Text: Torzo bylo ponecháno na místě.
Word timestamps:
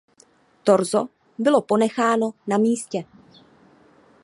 Torzo 0.63 1.07
bylo 1.39 1.61
ponecháno 1.61 2.33
na 2.47 2.57
místě. 2.57 3.05